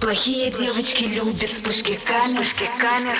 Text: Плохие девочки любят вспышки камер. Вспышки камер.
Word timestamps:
Плохие 0.00 0.50
девочки 0.50 1.04
любят 1.04 1.50
вспышки 1.50 2.00
камер. 2.06 2.42
Вспышки 2.42 2.70
камер. 2.80 3.18